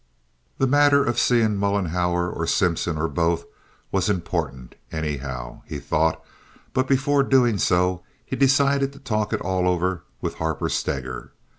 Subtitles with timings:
[0.57, 3.45] This matter of seeing Mollenhauer or Simpson, or both,
[3.91, 6.25] was important, anyhow, he thought;
[6.73, 11.33] but before doing so he decided to talk it all over with Harper Steger.